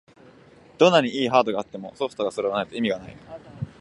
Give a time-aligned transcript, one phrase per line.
[0.79, 3.15] どんなに良いハードがあってもソフトがそろわないと意味がない